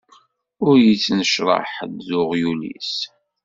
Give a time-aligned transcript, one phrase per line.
[0.67, 2.93] Ur yettnecṛaḥ ḥedd d uɣyul-is.